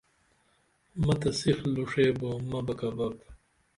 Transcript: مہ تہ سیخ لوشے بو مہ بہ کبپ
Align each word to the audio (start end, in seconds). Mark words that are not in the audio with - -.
مہ 1.05 1.13
تہ 1.19 1.29
سیخ 1.39 1.59
لوشے 1.73 2.05
بو 2.19 2.29
مہ 2.49 2.59
بہ 2.65 2.73
کبپ 2.79 3.15